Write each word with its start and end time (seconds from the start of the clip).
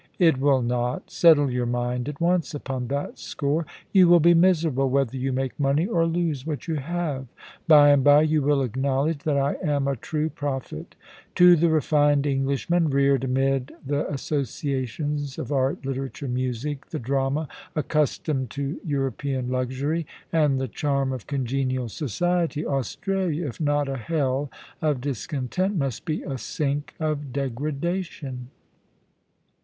'It 0.31 0.39
will 0.39 0.63
not 0.63 1.11
Settle 1.11 1.51
your 1.51 1.67
mind 1.67 2.09
at 2.09 2.19
once 2.19 2.55
upon 2.55 2.87
that 2.87 3.19
score. 3.19 3.67
You 3.93 4.07
will 4.07 4.19
be 4.19 4.33
miserable, 4.33 4.89
whether 4.89 5.15
you 5.15 5.31
make 5.31 5.59
money 5.59 5.85
or 5.85 6.07
lose 6.07 6.43
what 6.43 6.67
you 6.67 6.77
have. 6.77 7.27
By 7.67 7.89
and 7.91 8.03
by 8.03 8.23
you 8.23 8.41
will 8.41 8.63
acknowledge 8.63 9.19
that 9.25 9.37
I 9.37 9.57
am 9.63 9.87
a 9.87 9.95
true 9.95 10.31
prophet 10.31 10.95
To 11.35 11.55
the 11.55 11.69
refined 11.69 12.25
Englishman, 12.25 12.89
reared 12.89 13.29
mid 13.29 13.73
the 13.85 14.11
associations 14.11 15.37
of 15.37 15.51
art, 15.51 15.85
literature, 15.85 16.27
music, 16.27 16.87
the 16.87 16.97
drama— 16.97 17.47
accustomed 17.75 18.49
to 18.49 18.79
European 18.83 19.49
luxur}', 19.49 20.05
and 20.33 20.59
the 20.59 20.67
charm 20.67 21.13
of 21.13 21.27
congenial 21.27 21.89
society— 21.89 22.65
Australia, 22.65 23.45
if 23.45 23.61
not 23.61 23.87
a 23.87 23.97
hell 23.97 24.49
of 24.81 24.99
discontent, 24.99 25.75
must 25.77 26.05
be 26.05 26.23
a 26.23 26.39
sink 26.39 26.95
of 26.99 27.31
degradation.' 27.31 28.49